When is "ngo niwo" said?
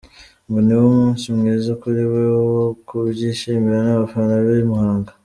0.47-0.85